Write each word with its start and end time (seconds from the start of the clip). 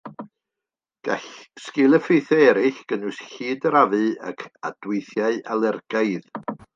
Gall 1.07 1.27
sgil-effeithiau 1.65 2.41
eraill 2.53 2.79
gynnwys 2.93 3.21
llid 3.33 3.67
yr 3.71 3.77
afu 3.81 4.01
ac 4.31 4.43
adweithiau 4.71 5.37
alergaidd. 5.57 6.47